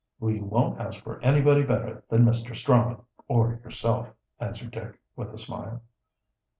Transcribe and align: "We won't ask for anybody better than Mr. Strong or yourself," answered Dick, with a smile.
"We 0.19 0.41
won't 0.41 0.79
ask 0.81 1.03
for 1.03 1.21
anybody 1.21 1.61
better 1.61 2.03
than 2.09 2.25
Mr. 2.25 2.55
Strong 2.55 3.05
or 3.27 3.59
yourself," 3.63 4.09
answered 4.39 4.71
Dick, 4.71 4.99
with 5.15 5.31
a 5.31 5.37
smile. 5.37 5.83